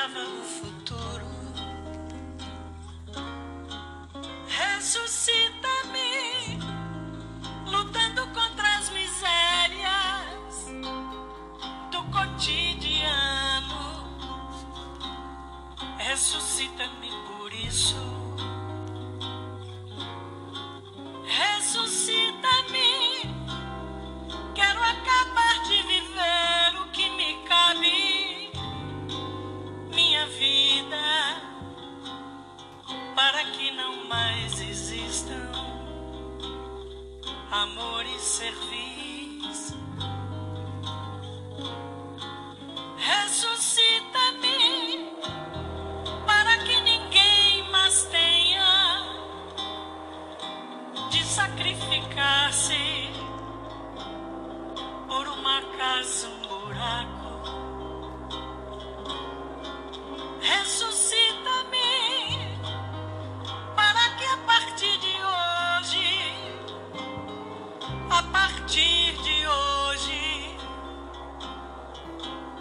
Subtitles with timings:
[0.00, 1.26] acariciava o futuro.
[4.48, 6.58] Ressuscita-me,
[7.66, 10.68] lutando contra as misérias
[11.90, 14.08] do cotidiano.
[15.98, 18.19] Ressuscita-me por isso.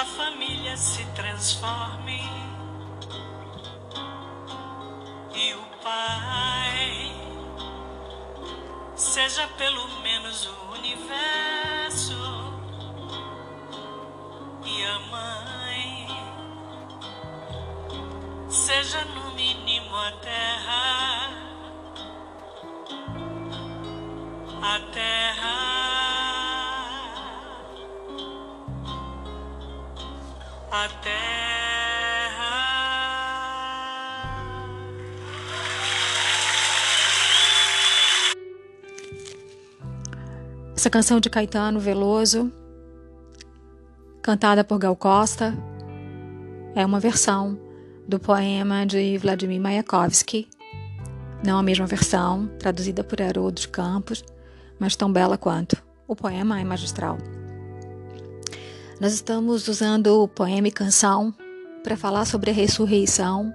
[0.00, 2.22] A família se transforme
[5.34, 7.12] e o pai
[8.96, 12.14] seja pelo menos o universo
[14.64, 16.06] e a mãe
[18.48, 20.12] seja no mínimo a
[30.70, 32.50] a terra.
[40.76, 42.52] Essa canção de Caetano Veloso,
[44.22, 45.54] cantada por Gal Costa,
[46.74, 47.58] é uma versão
[48.06, 50.48] do poema de Vladimir Mayakovsky.
[51.44, 54.24] Não a mesma versão, traduzida por Haroldo de Campos,
[54.78, 55.82] mas tão bela quanto.
[56.06, 57.18] O poema é magistral.
[59.00, 61.34] Nós estamos usando o poema e canção
[61.82, 63.50] para falar sobre a ressurreição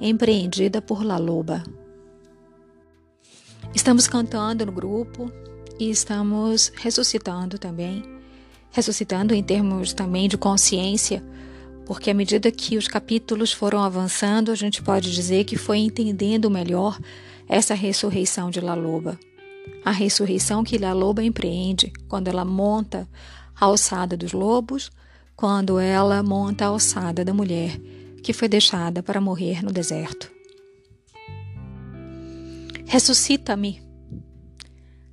[0.00, 1.62] empreendida por La Loba.
[3.72, 5.30] Estamos cantando no grupo
[5.78, 8.02] e estamos ressuscitando também.
[8.72, 11.22] Ressuscitando em termos também de consciência,
[11.86, 16.50] porque à medida que os capítulos foram avançando, a gente pode dizer que foi entendendo
[16.50, 16.98] melhor
[17.48, 19.16] essa ressurreição de La Loba.
[19.84, 23.08] A ressurreição que La Loba empreende quando ela monta
[23.60, 24.90] a alçada dos lobos,
[25.36, 27.78] quando ela monta a alçada da mulher
[28.22, 30.30] que foi deixada para morrer no deserto.
[32.86, 33.82] Ressuscita-me,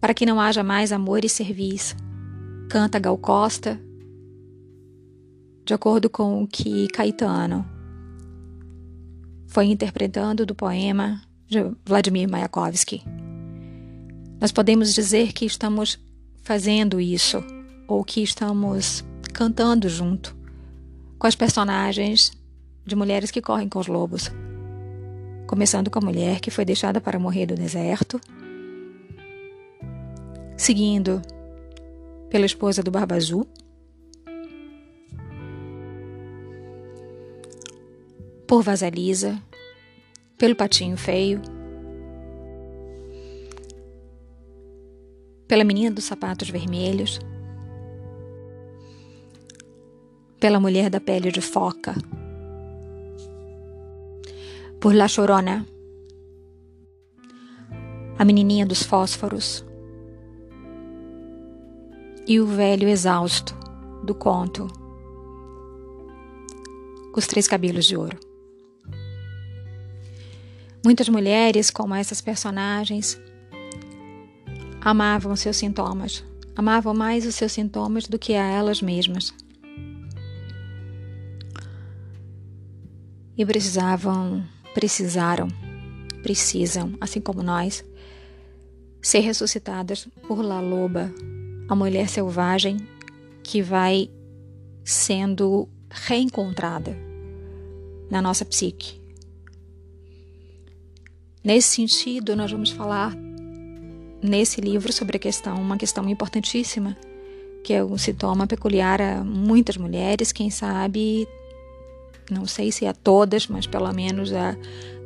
[0.00, 1.96] para que não haja mais amor e serviço,
[2.68, 3.80] canta Gal Costa,
[5.64, 7.64] de acordo com o que Caetano
[9.46, 13.02] foi interpretando do poema de Vladimir Mayakovsky.
[14.40, 15.98] Nós podemos dizer que estamos
[16.42, 17.42] fazendo isso,
[17.88, 20.36] ou que estamos cantando junto
[21.18, 22.30] com as personagens
[22.84, 24.30] de mulheres que correm com os lobos.
[25.46, 28.20] Começando com a mulher que foi deixada para morrer do deserto,
[30.56, 31.22] seguindo
[32.28, 33.48] pela esposa do Barba Azul,
[38.46, 39.42] por Vasalisa,
[40.36, 41.40] pelo Patinho Feio,
[45.46, 47.18] pela menina dos sapatos vermelhos,
[50.40, 51.94] pela mulher da pele de foca,
[54.80, 55.66] por La Chorona,
[58.16, 59.64] a menininha dos fósforos
[62.26, 63.56] e o velho exausto
[64.04, 64.68] do conto
[67.16, 68.16] Os Três Cabelos de Ouro.
[70.84, 73.20] Muitas mulheres, como essas personagens,
[74.80, 76.24] amavam seus sintomas,
[76.54, 79.34] amavam mais os seus sintomas do que a elas mesmas.
[83.38, 84.44] E precisavam,
[84.74, 85.46] precisaram,
[86.24, 87.84] precisam, assim como nós,
[89.00, 91.14] ser ressuscitadas por La Loba,
[91.68, 92.78] a mulher selvagem
[93.44, 94.10] que vai
[94.84, 96.96] sendo reencontrada
[98.10, 99.00] na nossa psique.
[101.44, 103.16] Nesse sentido, nós vamos falar
[104.20, 106.96] nesse livro sobre a questão, uma questão importantíssima,
[107.62, 111.28] que é um sintoma peculiar a muitas mulheres, quem sabe,
[112.30, 114.56] não sei se a todas, mas pelo menos a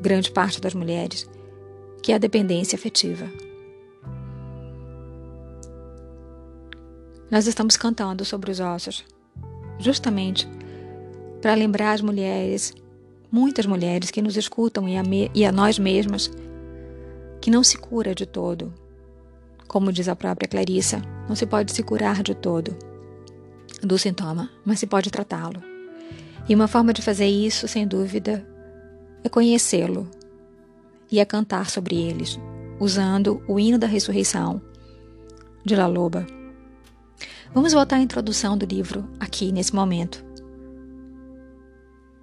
[0.00, 1.28] grande parte das mulheres,
[2.02, 3.30] que é a dependência afetiva.
[7.30, 9.04] Nós estamos cantando sobre os ossos,
[9.78, 10.48] justamente
[11.40, 12.74] para lembrar as mulheres,
[13.30, 16.30] muitas mulheres que nos escutam e a, me, e a nós mesmas,
[17.40, 18.72] que não se cura de todo.
[19.66, 22.76] Como diz a própria Clarissa, não se pode se curar de todo
[23.82, 25.71] do sintoma, mas se pode tratá-lo.
[26.48, 28.46] E uma forma de fazer isso, sem dúvida,
[29.22, 30.08] é conhecê-lo
[31.10, 32.38] e é cantar sobre eles,
[32.80, 34.60] usando o hino da ressurreição
[35.64, 36.26] de La Loba.
[37.54, 40.24] Vamos voltar à introdução do livro aqui nesse momento.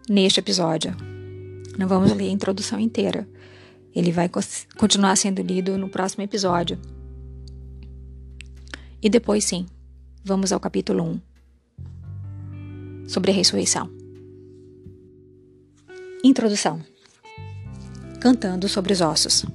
[0.10, 0.96] Neste episódio.
[1.78, 3.30] Não vamos ler a introdução inteira.
[3.96, 4.30] Ele vai
[4.78, 6.78] continuar sendo lido no próximo episódio.
[9.02, 9.66] E depois, sim,
[10.26, 11.22] vamos ao capítulo 1
[13.08, 13.99] sobre a ressurreição.
[16.22, 16.82] Introdução
[18.20, 19.46] Cantando sobre os ossos.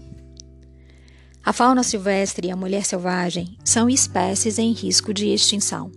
[1.44, 5.92] A fauna silvestre e a mulher selvagem são espécies em risco de extinção.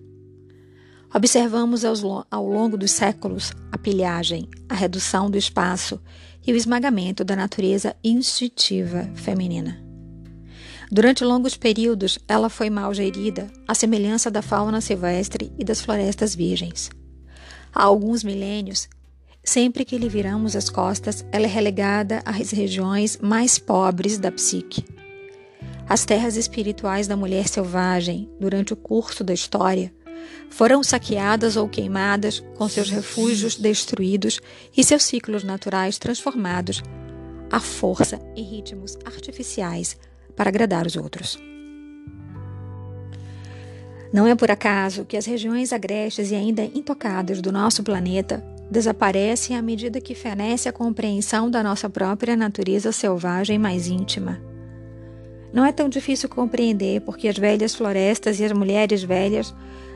[1.16, 6.02] Observamos ao longo dos séculos a pilhagem, a redução do espaço
[6.46, 9.82] e o esmagamento da natureza instintiva feminina.
[10.92, 16.36] Durante longos períodos, ela foi mal gerida, à semelhança da fauna silvestre e das florestas
[16.36, 16.90] virgens.
[17.74, 18.90] Há alguns milênios,
[19.48, 24.84] sempre que lhe viramos as costas, ela é relegada às regiões mais pobres da psique
[25.90, 29.94] as terras espirituais da mulher selvagem, durante o curso da história,
[30.50, 34.42] foram saqueadas ou queimadas, com seus refúgios destruídos
[34.76, 36.84] e seus ciclos naturais transformados
[37.50, 39.98] à força e ritmos artificiais
[40.36, 41.40] para agradar os outros.
[44.12, 49.56] Não é por acaso que as regiões agrestes e ainda intocadas do nosso planeta desaparecem
[49.56, 54.42] à medida que fenece a compreensão da nossa própria natureza selvagem mais íntima.
[55.54, 59.56] Não é tão difícil compreender porque as velhas florestas e as mulheres velhas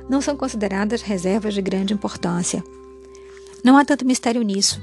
[0.10, 2.64] não são consideradas reservas de grande importância.
[3.64, 4.82] Não há tanto mistério nisso.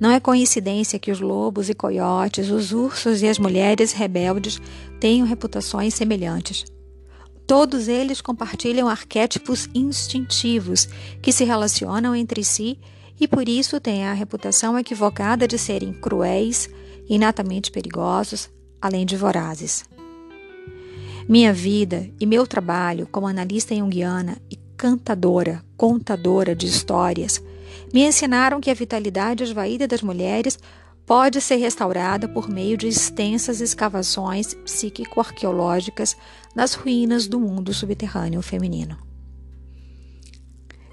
[0.00, 4.60] Não é coincidência que os lobos e coiotes, os ursos e as mulheres rebeldes
[4.98, 6.64] tenham reputações semelhantes.
[7.46, 10.88] Todos eles compartilham arquétipos instintivos
[11.20, 12.78] que se relacionam entre si
[13.20, 16.68] e por isso têm a reputação equivocada de serem cruéis,
[17.08, 18.50] inatamente perigosos,
[18.80, 19.84] além de vorazes.
[21.28, 27.40] Minha vida e meu trabalho como analista junguiana e cantadora, contadora de histórias,
[27.92, 30.58] me ensinaram que a vitalidade esvaída das mulheres
[31.06, 36.16] pode ser restaurada por meio de extensas escavações psíquico-arqueológicas
[36.54, 38.96] nas ruínas do mundo subterrâneo feminino.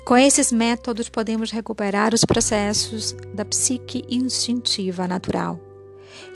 [0.06, 5.60] Com esses métodos, podemos recuperar os processos da psique instintiva natural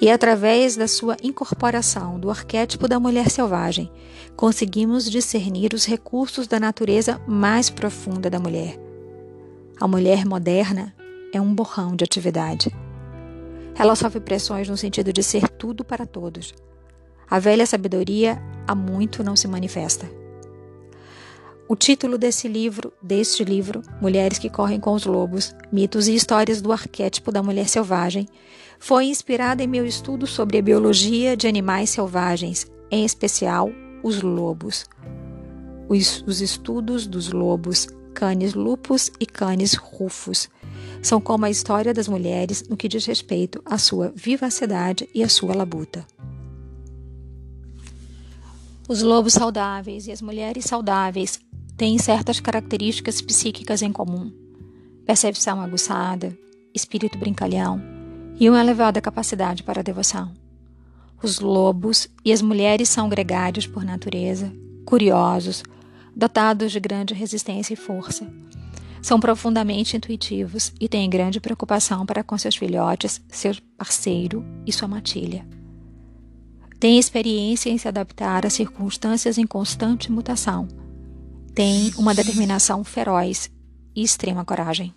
[0.02, 3.92] e através da sua incorporação do arquétipo da mulher selvagem,
[4.36, 8.80] conseguimos discernir os recursos da natureza mais profunda da mulher.
[9.80, 10.94] A mulher moderna
[11.34, 12.72] é um borrão de atividade.
[13.76, 16.54] Ela sofre pressões no sentido de ser tudo para todos.
[17.30, 20.10] A velha sabedoria há muito não se manifesta.
[21.68, 26.62] O título desse livro, deste livro, Mulheres que Correm com os Lobos, Mitos e Histórias
[26.62, 28.28] do Arquétipo da Mulher Selvagem,
[28.78, 33.72] foi inspirada em meu estudo sobre a biologia de animais selvagens, em especial
[34.04, 34.86] os lobos.
[35.88, 40.50] Os, os estudos dos lobos, canis lupus e canis rufus,
[41.02, 45.30] são como a história das mulheres no que diz respeito à sua vivacidade e à
[45.30, 46.06] sua labuta.
[48.88, 51.40] Os lobos saudáveis e as mulheres saudáveis
[51.78, 54.32] têm certas características psíquicas em comum:
[55.06, 56.38] percepção aguçada,
[56.74, 57.82] espírito brincalhão,
[58.40, 60.32] e uma elevada capacidade para a devoção.
[61.22, 64.52] Os lobos e as mulheres são gregários por natureza,
[64.86, 65.64] curiosos,
[66.14, 68.28] dotados de grande resistência e força.
[69.04, 74.88] São profundamente intuitivos e têm grande preocupação para com seus filhotes, seu parceiro e sua
[74.88, 75.46] matilha.
[76.80, 80.70] Têm experiência em se adaptar a circunstâncias em constante mutação.
[81.54, 83.52] Têm uma determinação feroz
[83.94, 84.96] e extrema coragem.